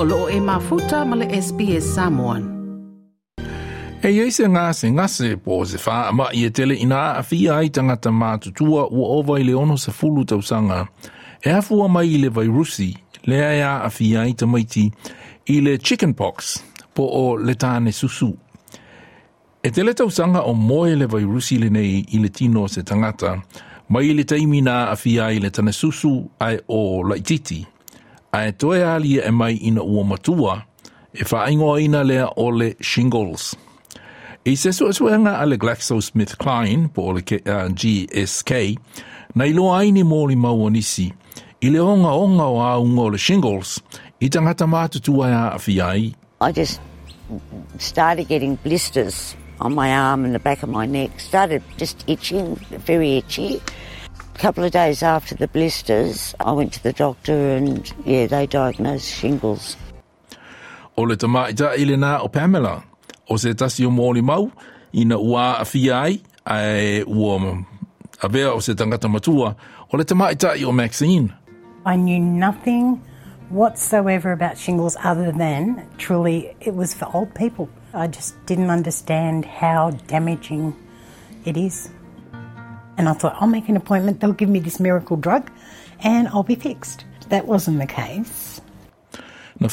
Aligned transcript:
o 0.00 0.04
loo 0.04 0.28
e 0.28 0.40
mafuta 0.40 1.04
ma 1.04 1.16
le 1.16 1.26
SPS 1.42 1.94
Samoan. 1.94 2.42
E 4.02 4.10
iei 4.10 4.30
se 4.32 4.48
ngase 4.48 4.90
ngase 4.90 5.36
po 5.36 5.64
se 5.64 5.78
wha 5.86 6.08
ama 6.08 6.28
i 6.32 6.44
e 6.44 6.50
tele 6.50 6.74
ina 6.74 7.16
a 7.18 7.22
fia 7.22 7.56
ai 7.56 7.70
tangata 7.70 8.10
mātutua 8.10 8.86
ua 8.90 9.06
ova 9.18 9.40
i 9.40 9.44
le 9.44 9.54
ono 9.54 9.76
sa 9.76 9.92
fulu 9.92 10.24
tausanga. 10.24 10.86
E 11.42 11.50
hafua 11.50 11.88
mai 11.88 12.14
i 12.14 12.18
le 12.18 12.28
vairusi, 12.28 12.94
lea 13.26 13.52
ia 13.56 13.82
a 13.82 13.90
fia 13.90 14.20
ai 14.20 14.34
tamaiti 14.34 14.92
i 15.46 15.60
le 15.60 15.78
chickenpox 15.78 16.62
po 16.94 17.02
o 17.02 17.36
le 17.36 17.54
tāne 17.54 17.92
susu. 17.92 18.30
E 19.62 19.70
tele 19.70 19.94
tausanga 19.94 20.44
o 20.46 20.54
moe 20.54 20.94
le 20.94 21.06
vairusi 21.06 21.58
le 21.58 21.70
nei 21.70 22.04
i 22.14 22.18
le 22.22 22.28
tino 22.28 22.68
se 22.68 22.82
tangata, 22.82 23.34
mai 23.88 24.10
i 24.10 24.14
le 24.14 24.24
taimina 24.24 24.90
a 24.90 24.96
fia 24.96 25.32
i 25.32 25.40
le 25.40 25.50
tana 25.50 25.72
susu 25.72 26.30
ai 26.38 26.60
o 26.66 27.02
laititi. 27.02 27.66
A 28.32 28.46
e 28.46 28.52
toe 28.52 28.84
ali 28.84 29.18
e 29.18 29.30
mai 29.30 29.58
ina 29.62 29.82
ua 29.82 30.04
matua, 30.04 30.62
e 31.14 31.24
wha 31.30 31.50
ingoa 31.50 31.80
ina 31.80 32.02
lea 32.04 32.28
o 32.36 32.50
le 32.50 32.74
shingles. 32.80 33.56
I 34.44 34.56
se 34.56 34.72
su 34.72 34.86
asuenga 34.86 35.38
ale 35.40 35.56
GlaxoSmithKline 35.56 36.92
po 36.92 37.12
le 37.12 37.22
uh, 37.22 37.68
GSK, 37.72 38.76
na 39.34 39.44
ilo 39.44 39.72
aini 39.72 40.02
mōli 40.04 40.36
maua 40.36 40.70
nisi, 40.70 41.12
i 41.60 41.70
le 41.70 41.80
onga 41.80 42.12
onga 42.12 42.44
o 42.44 42.60
a 42.60 42.78
unga 42.78 43.10
le 43.10 43.18
shingles, 43.18 43.80
i 44.20 44.28
tangata 44.28 44.66
mātutua 44.66 45.32
a 45.32 45.56
awhiai. 45.56 46.14
I 46.40 46.52
just 46.52 46.80
started 47.78 48.28
getting 48.28 48.56
blisters 48.56 49.36
on 49.60 49.74
my 49.74 49.92
arm 49.92 50.24
and 50.24 50.34
the 50.34 50.38
back 50.38 50.62
of 50.62 50.68
my 50.68 50.86
neck, 50.86 51.18
started 51.18 51.62
just 51.78 52.04
itching, 52.06 52.56
very 52.86 53.16
itchy. 53.16 53.60
A 54.38 54.40
couple 54.40 54.62
of 54.62 54.70
days 54.70 55.02
after 55.02 55.34
the 55.34 55.48
blisters, 55.48 56.32
I 56.38 56.52
went 56.52 56.72
to 56.74 56.82
the 56.84 56.92
doctor 56.92 57.56
and, 57.56 57.92
yeah, 58.04 58.28
they 58.28 58.46
diagnosed 58.46 59.10
shingles. 59.10 59.76
O 60.96 61.02
le 61.02 61.16
tamaita 61.16 61.72
i 61.76 61.82
le 61.84 61.96
nā 61.96 62.20
o 62.22 62.28
Pamela, 62.28 62.84
o 63.28 63.36
se 63.36 63.52
tasi 63.54 63.84
o 63.84 63.90
mōli 63.90 64.22
mau, 64.22 64.52
ina 64.94 65.18
ua 65.18 65.56
a 65.58 65.64
fia 65.64 65.94
ai, 65.96 66.20
ai 66.46 67.02
ua 67.02 67.64
a 68.22 68.28
vea 68.28 68.52
o 68.52 68.60
se 68.60 68.74
tangata 68.74 69.10
matua, 69.10 69.56
o 69.92 69.96
le 69.96 70.04
tamaita 70.04 70.54
i 70.56 70.62
o 70.62 70.70
Maxine. 70.70 71.34
I 71.84 71.96
knew 71.96 72.20
nothing 72.20 73.02
whatsoever 73.50 74.30
about 74.30 74.56
shingles 74.56 74.96
other 75.02 75.32
than 75.32 75.84
truly 75.98 76.54
it 76.60 76.76
was 76.76 76.94
for 76.94 77.10
old 77.12 77.34
people. 77.34 77.68
I 77.92 78.06
just 78.06 78.36
didn't 78.46 78.70
understand 78.70 79.46
how 79.46 79.90
damaging 80.06 80.76
it 81.44 81.56
is. 81.56 81.90
And 82.98 83.08
I 83.08 83.14
thought, 83.14 83.36
I'll 83.40 83.48
make 83.48 83.68
an 83.68 83.76
appointment, 83.76 84.20
they'll 84.20 84.32
give 84.32 84.48
me 84.48 84.58
this 84.58 84.80
miracle 84.80 85.16
drug, 85.16 85.50
and 86.00 86.28
I'll 86.28 86.42
be 86.42 86.56
fixed. 86.56 87.04
That 87.30 87.46
wasn't 87.46 87.78
the 87.78 87.86
case. 87.86 88.60
Na 89.60 89.68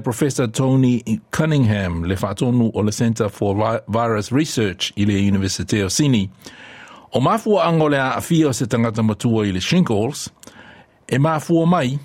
Professor 0.00 0.46
Tony 0.48 1.20
Cunningham 1.30 2.04
le 2.04 2.14
whaatonu 2.14 2.70
o 2.74 2.80
le 2.80 2.92
Centre 2.92 3.28
for 3.28 3.80
Virus 3.88 4.32
Research 4.32 4.92
i 4.96 5.04
le 5.04 5.14
University 5.14 5.80
of 5.80 5.92
Sydney. 5.92 6.30
O 7.14 7.20
mafua 7.20 7.66
ango 7.66 7.88
le 7.88 7.96
a 7.96 8.16
awhia 8.16 8.54
se 8.54 8.66
tangata 8.66 9.02
matua 9.02 9.46
i 9.46 9.52
le 9.52 9.60
shingles, 9.60 10.30
e 11.08 11.16
mafua 11.18 11.66
mai 11.66 11.98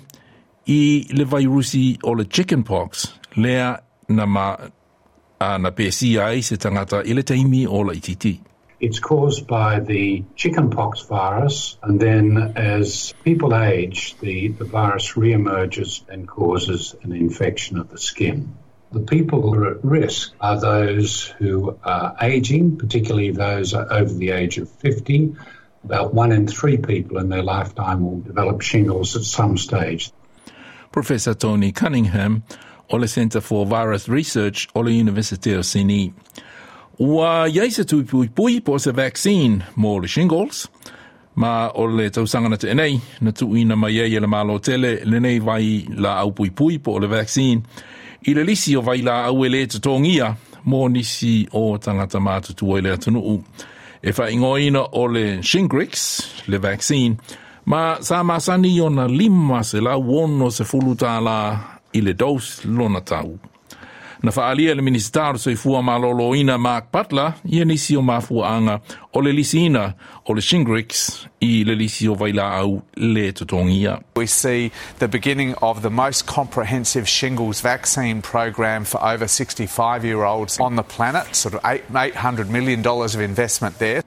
i 0.66 1.06
le 1.12 1.24
vairusi 1.24 1.98
o 2.02 2.12
le 2.12 2.24
chickenpox, 2.24 3.12
lea 3.36 3.76
na 4.08 4.26
ma 4.26 4.56
a 5.38 5.58
na 5.58 5.70
pēsia 5.70 6.26
ai 6.26 6.40
se 6.40 6.56
tangata 6.56 7.04
i 7.04 7.22
taimi 7.22 7.66
o 7.66 7.82
la 7.82 7.92
ititi. 7.92 8.40
It's 8.78 8.98
caused 8.98 9.46
by 9.46 9.80
the 9.80 10.24
chickenpox 10.34 11.02
virus, 11.02 11.78
and 11.82 11.98
then 11.98 12.52
as 12.56 13.14
people 13.24 13.54
age, 13.54 14.16
the, 14.20 14.48
the 14.48 14.64
virus 14.64 15.12
reemerges 15.12 16.02
and 16.08 16.28
causes 16.28 16.94
an 17.02 17.12
infection 17.12 17.78
of 17.78 17.88
the 17.88 17.98
skin. 17.98 18.54
The 18.92 19.00
people 19.00 19.40
who 19.42 19.54
are 19.54 19.70
at 19.72 19.84
risk 19.84 20.34
are 20.40 20.60
those 20.60 21.24
who 21.38 21.78
are 21.84 22.16
aging, 22.20 22.76
particularly 22.76 23.30
those 23.30 23.72
over 23.72 24.12
the 24.12 24.30
age 24.30 24.58
of 24.58 24.70
50. 24.70 25.34
About 25.84 26.12
one 26.12 26.32
in 26.32 26.46
three 26.46 26.76
people 26.76 27.18
in 27.18 27.30
their 27.30 27.42
lifetime 27.42 28.04
will 28.04 28.20
develop 28.20 28.60
shingles 28.60 29.16
at 29.16 29.22
some 29.22 29.56
stage. 29.56 30.12
Professor 30.92 31.34
Tony 31.34 31.72
Cunningham 31.72 32.42
o 32.90 32.96
le 32.96 33.08
Centre 33.08 33.40
for 33.40 33.66
Virus 33.66 34.08
Research 34.08 34.68
o 34.74 34.80
le 34.80 34.90
University 34.90 35.52
of 35.52 35.64
Sydney. 35.64 36.12
Ua 36.98 37.46
se 37.70 37.84
tui 37.84 38.04
pui 38.04 38.60
po 38.60 38.78
se 38.78 38.90
vaccine 38.90 39.62
mo 39.76 39.98
le 39.98 40.08
shingles, 40.08 40.66
ma 41.34 41.70
o 41.74 41.86
le 41.86 42.10
tausanga 42.10 42.48
na 42.48 42.56
te 42.56 42.70
enei, 42.70 43.00
na 43.20 43.32
tu 43.32 43.54
ina 43.54 43.76
mai 43.76 43.92
iei 43.92 44.18
le 44.18 44.26
malo 44.26 44.58
tele, 44.58 45.04
le 45.04 45.20
nei 45.20 45.38
vai 45.38 45.84
la 45.94 46.16
au 46.20 46.32
pui 46.32 46.50
pui 46.50 46.78
po 46.78 46.98
le 46.98 47.06
vaccine, 47.06 47.60
i 48.26 48.32
le 48.32 48.44
lisi 48.44 48.74
o 48.76 48.80
vai 48.80 49.02
la 49.02 49.26
au 49.26 49.44
e 49.44 49.48
le 49.48 49.66
te 49.66 49.78
tongia, 49.78 50.34
mo 50.64 50.88
nisi 50.88 51.46
o 51.52 51.76
tangata 51.76 52.18
mātutua 52.18 52.78
i 52.78 52.82
le 52.82 52.92
atunuu. 52.92 53.42
E 54.00 54.12
wha 54.16 54.30
ingoina 54.30 54.86
o 54.92 55.06
le 55.06 55.42
Shingrix, 55.42 56.46
le 56.48 56.58
vaccine, 56.58 57.18
ma 57.66 57.98
sa 58.00 58.22
masani 58.22 58.80
o 58.80 58.88
na 58.88 59.06
lima 59.06 59.62
se 59.62 59.80
la 59.80 59.98
wono 59.98 60.48
se 60.50 60.64
fuluta 60.64 61.20
la 61.20 61.60
i 61.92 62.00
le 62.00 62.14
dos 62.14 62.64
lona 62.64 63.02
tau. 63.04 63.36
Na 64.22 64.30
whaalia 64.30 64.74
le 64.74 64.82
ministero 64.82 65.38
se 65.38 65.54
fua 65.56 65.82
malolo 65.82 66.34
ina 66.34 66.58
Mark 66.58 66.90
Butler, 66.90 67.34
ia 67.44 67.64
nisi 67.64 67.96
o 67.96 68.02
mafua 68.02 68.48
anga 68.48 68.80
o 69.12 69.20
le 69.20 69.32
lisina 69.32 69.94
o 70.26 70.32
le 70.32 70.40
Shingrix 70.40 71.26
i 71.40 71.64
le 71.64 71.74
lisi 71.74 72.08
o 72.08 72.14
vaila 72.14 72.58
au 72.58 72.82
le 72.96 73.32
tutongia. 73.32 74.02
We 74.16 74.26
see 74.26 74.72
the 74.98 75.08
beginning 75.08 75.54
of 75.60 75.82
the 75.82 75.90
most 75.90 76.26
comprehensive 76.26 77.06
shingles 77.08 77.60
vaccine 77.60 78.22
program 78.22 78.84
for 78.84 79.02
over 79.04 79.28
65 79.28 80.04
year 80.04 80.24
olds 80.24 80.58
on 80.60 80.76
the 80.76 80.82
planet, 80.82 81.34
sort 81.34 81.54
of 81.54 81.62
$800 81.62 82.48
million 82.48 82.86
of 82.86 83.20
investment 83.20 83.78
there. 83.78 84.02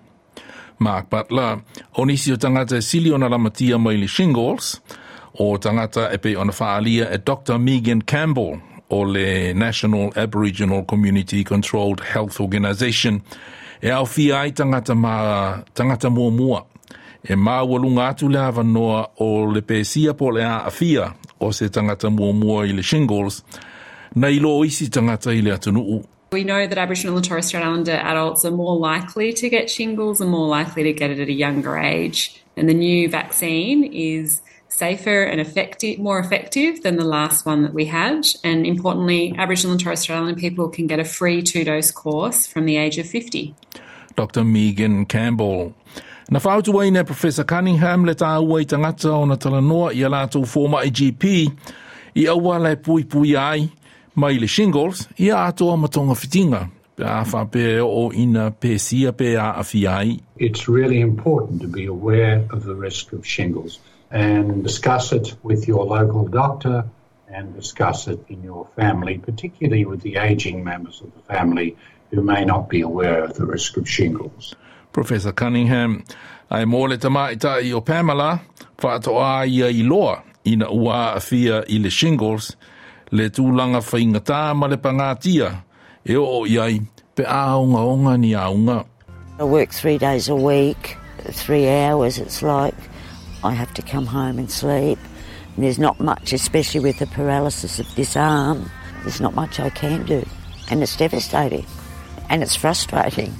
Mark 0.79 1.09
Butler, 1.09 1.61
o 1.97 2.05
nisi 2.05 2.31
o 2.31 2.37
tangata 2.37 2.81
sili 2.81 3.11
na 3.17 3.29
lamatia 3.29 3.79
mai 3.79 3.97
le 3.97 4.07
shingles, 4.07 4.79
o 5.39 5.57
tangata 5.57 6.11
e 6.11 6.17
pe 6.17 6.35
ona 6.35 6.51
whaalia 6.51 7.13
e 7.13 7.17
Dr. 7.17 7.59
Megan 7.59 8.01
Campbell 8.01 8.61
o 8.89 9.03
le 9.03 9.53
National 9.53 10.11
Aboriginal 10.15 10.83
Community 10.83 11.43
Controlled 11.43 12.01
Health 12.01 12.39
Organisation 12.39 13.21
e 13.81 13.89
au 13.89 14.05
fia 14.05 14.51
tangata, 14.51 14.95
ma, 14.95 15.63
tangata 15.73 16.09
mua 16.09 16.31
mua. 16.31 16.65
E 17.23 17.33
atu 17.33 18.29
le 18.29 18.39
o 19.19 19.45
le 19.45 19.61
pēsia 19.61 20.13
po 20.17 20.29
le 20.29 20.41
se 21.51 21.69
tangata 21.69 22.09
mua 22.09 22.33
mua 22.33 22.65
i 22.65 22.71
le 22.71 22.81
shingles, 22.81 23.43
na 24.15 24.27
ilo 24.27 24.63
isi 24.63 24.89
tangata 24.89 25.31
i 25.31 25.41
le 25.41 25.51
atunuu. 25.51 26.05
We 26.31 26.43
know 26.43 26.67
that 26.67 26.77
Aboriginal 26.77 27.15
and 27.15 27.25
Torres 27.25 27.47
Strait 27.47 27.63
Islander 27.63 27.93
adults 27.93 28.45
are 28.45 28.51
more 28.51 28.77
likely 28.77 29.33
to 29.33 29.49
get 29.49 29.67
shingles 29.69 30.21
and 30.21 30.29
more 30.29 30.47
likely 30.47 30.83
to 30.83 30.93
get 30.93 31.09
it 31.09 31.19
at 31.19 31.27
a 31.27 31.33
younger 31.33 31.77
age. 31.77 32.43
And 32.55 32.69
the 32.69 32.73
new 32.73 33.09
vaccine 33.09 33.83
is 33.83 34.41
safer 34.69 35.23
and 35.23 35.41
effective, 35.41 35.99
more 35.99 36.19
effective 36.19 36.83
than 36.83 36.95
the 36.95 37.03
last 37.03 37.45
one 37.45 37.63
that 37.63 37.73
we 37.73 37.85
had. 37.85 38.25
And 38.43 38.65
importantly, 38.65 39.35
Aboriginal 39.37 39.73
and 39.73 39.81
Torres 39.81 39.99
Strait 39.99 40.15
Islander 40.15 40.39
people 40.39 40.69
can 40.69 40.87
get 40.87 40.99
a 40.99 41.03
free 41.03 41.41
two 41.41 41.63
dose 41.63 41.91
course 41.91 42.47
from 42.47 42.65
the 42.65 42.77
age 42.77 42.97
of 42.97 43.07
50. 43.07 43.53
Dr. 44.15 44.43
Megan 44.43 45.05
Campbell. 45.05 45.73
Na 46.29 46.39
whautu 46.39 46.73
wai 46.73 46.89
ne 46.89 47.03
Professor 47.03 47.43
Cunningham 47.43 48.05
le 48.05 48.13
tā 48.13 48.37
ua 48.39 48.61
i 48.61 48.65
tangata 48.65 49.09
o 49.09 49.25
na 49.25 49.35
talanoa 49.35 49.93
i 49.93 50.03
a 50.03 50.09
lātou 50.09 50.45
forma 50.45 50.83
i 50.85 50.91
GP 50.91 51.31
i 52.15 52.25
aua 52.29 52.59
lai 52.61 52.75
pui 52.75 53.03
pui 53.03 53.35
ai 53.35 53.69
mai 54.15 54.37
le 54.37 54.47
shingles 54.47 55.07
i 55.17 55.31
a 55.31 55.47
atoa 55.47 55.77
matonga 55.77 56.13
fitinga 56.13 56.67
pe 56.95 57.03
a 57.03 57.23
whape 57.25 57.81
o 57.81 58.11
ina 58.13 58.51
pēsia 58.51 59.15
pe 59.17 59.33
a 59.35 59.55
awhi 59.63 59.87
ai. 59.89 60.19
It's 60.37 60.67
really 60.69 60.99
important 60.99 61.61
to 61.61 61.67
be 61.67 61.85
aware 61.85 62.45
of 62.51 62.63
the 62.63 62.75
risk 62.75 63.11
of 63.13 63.25
shingles 63.25 63.79
and 64.11 64.63
discuss 64.63 65.11
it 65.11 65.35
with 65.43 65.67
your 65.67 65.85
local 65.85 66.27
doctor 66.27 66.85
and 67.27 67.55
discuss 67.55 68.07
it 68.07 68.19
in 68.27 68.43
your 68.43 68.67
family, 68.75 69.17
particularly 69.19 69.85
with 69.85 70.01
the 70.01 70.17
aging 70.17 70.63
members 70.63 71.01
of 71.01 71.13
the 71.13 71.21
family 71.33 71.77
who 72.11 72.21
may 72.21 72.43
not 72.43 72.69
be 72.69 72.81
aware 72.81 73.23
of 73.23 73.35
the 73.35 73.45
risk 73.45 73.77
of 73.77 73.87
shingles. 73.87 74.55
Professor 74.91 75.31
Cunningham, 75.31 76.03
ai 76.49 76.65
mō 76.65 76.89
le 76.89 76.97
tamaita 76.97 77.61
i 77.63 77.71
o 77.71 77.81
Pamela, 77.81 78.41
whaatoa 78.77 79.47
ia 79.47 79.69
i 79.69 79.83
loa 79.83 80.23
ina 80.43 80.71
ua 80.71 81.13
a 81.15 81.19
fia 81.19 81.63
i 81.69 81.77
le 81.77 81.89
shingles, 81.89 82.55
le 83.11 83.29
tūlanga 83.29 83.83
whaingatā 83.85 84.55
ma 84.55 84.65
le 84.65 84.77
pangatia, 84.77 85.63
e 86.03 86.15
o 86.15 86.45
iai 86.45 86.81
pe 87.15 87.23
aunga 87.23 87.85
onga 87.85 88.17
ni 88.17 88.33
aunga. 88.33 88.85
I 89.39 89.43
work 89.43 89.69
three 89.69 89.99
days 89.99 90.29
a 90.29 90.35
week, 90.35 90.97
three 91.31 91.69
hours 91.69 92.17
it's 92.17 92.41
like. 92.41 92.75
I 93.43 93.53
have 93.53 93.73
to 93.75 93.81
come 93.81 94.05
home 94.05 94.37
and 94.37 94.51
sleep. 94.51 94.99
And 95.55 95.65
there's 95.65 95.79
not 95.79 95.99
much, 95.99 96.33
especially 96.33 96.79
with 96.79 96.99
the 96.99 97.07
paralysis 97.07 97.79
of 97.79 97.93
this 97.95 98.15
arm, 98.15 98.69
there's 99.03 99.21
not 99.21 99.35
much 99.35 99.59
I 99.59 99.69
can 99.69 100.05
do. 100.05 100.25
And 100.69 100.83
it's 100.83 100.95
devastating. 100.95 101.65
And 102.29 102.43
it's 102.43 102.55
frustrating. 102.55 103.33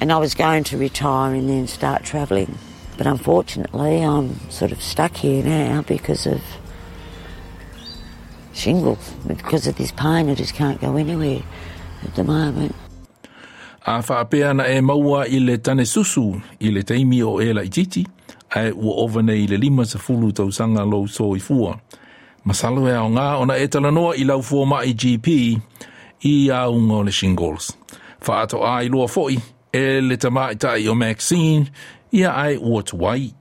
And 0.00 0.12
I 0.12 0.18
was 0.18 0.34
going 0.34 0.64
to 0.64 0.76
retire 0.76 1.34
and 1.34 1.48
then 1.48 1.66
start 1.66 2.04
travelling. 2.04 2.58
But 2.96 3.06
unfortunately, 3.06 4.02
I'm 4.02 4.38
sort 4.50 4.72
of 4.72 4.82
stuck 4.82 5.16
here 5.16 5.42
now 5.42 5.82
because 5.82 6.26
of 6.26 6.42
shingles. 8.52 9.12
Because 9.26 9.66
of 9.66 9.76
this 9.76 9.92
pain, 9.92 10.28
I 10.28 10.34
just 10.34 10.54
can't 10.54 10.80
go 10.80 10.96
anywhere 10.96 11.42
at 12.02 12.14
the 12.14 12.24
moment. 12.24 12.74
A 13.86 14.00
whaapea 14.02 14.50
e 14.68 14.80
maua 14.80 15.26
i 15.28 15.38
le 15.38 15.58
tane 15.58 15.84
susu 15.84 16.40
i 16.60 16.70
le 16.70 16.82
teimi 16.82 17.22
o 17.22 17.40
e 17.40 17.52
la 17.52 17.62
titi, 17.62 18.06
ua 18.56 18.94
ovane 19.04 19.34
i 19.34 19.46
le 19.46 19.56
lima 19.56 19.84
fulu 19.84 20.32
tau 20.32 20.50
sanga 20.52 20.84
lo 20.84 21.06
so 21.06 21.34
i 21.34 21.40
fua. 21.40 21.80
Masalo 22.46 22.88
e 22.88 22.96
ona 22.96 23.56
e 23.58 23.68
talanoa 23.68 24.14
i 24.84 24.94
GP 24.94 25.60
o 26.24 27.02
le 27.02 27.10
shingles. 27.10 27.72
E 29.72 30.00
le 30.00 30.16
o 30.88 30.94
Maxine 30.94 31.70
ia 32.12 32.58
ua 32.60 32.82
tuai. 32.82 33.34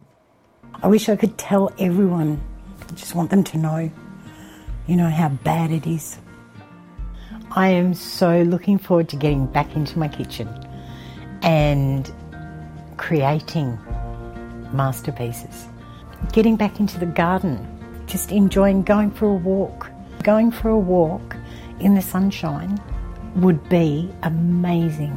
I 0.81 0.87
wish 0.87 1.07
I 1.09 1.15
could 1.15 1.37
tell 1.37 1.71
everyone. 1.79 2.41
I 2.89 2.93
just 2.95 3.15
want 3.15 3.29
them 3.29 3.43
to 3.43 3.57
know, 3.57 3.89
you 4.87 4.95
know, 4.95 5.09
how 5.09 5.29
bad 5.29 5.71
it 5.71 5.87
is. 5.87 6.17
I 7.55 7.69
am 7.69 7.93
so 7.93 8.41
looking 8.41 8.79
forward 8.79 9.09
to 9.09 9.15
getting 9.15 9.45
back 9.45 9.75
into 9.75 9.99
my 9.99 10.07
kitchen 10.07 10.49
and 11.43 12.11
creating 12.97 13.77
masterpieces. 14.73 15.67
Getting 16.31 16.55
back 16.55 16.79
into 16.79 16.99
the 16.99 17.05
garden, 17.05 17.57
just 18.07 18.31
enjoying 18.31 18.83
going 18.83 19.11
for 19.11 19.27
a 19.27 19.33
walk. 19.33 19.89
Going 20.23 20.51
for 20.51 20.69
a 20.69 20.77
walk 20.77 21.35
in 21.79 21.95
the 21.95 22.01
sunshine 22.01 22.79
would 23.35 23.67
be 23.69 24.09
amazing. 24.23 25.13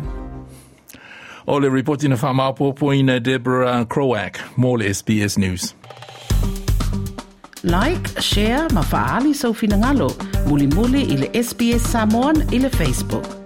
O 1.48 1.56
le 1.56 1.70
reporti 1.70 2.08
na 2.08 2.16
whamaupopoina 2.16 3.16
uh, 3.16 3.18
Deborah 3.20 3.84
Groarke, 3.84 4.38
mō 4.56 4.78
le 4.78 4.86
SBS 4.86 5.38
News. 5.38 5.74
Like, 7.62 8.20
share, 8.20 8.68
ma 8.72 8.82
faali 8.82 9.34
sau 9.34 9.52
finangalo, 9.52 10.10
muli 10.48 10.66
muli 10.66 11.02
i 11.02 11.16
le 11.16 11.28
SBS 11.32 11.82
Samoan 11.82 12.42
i 12.52 12.58
le 12.58 12.70
Facebook. 12.70 13.45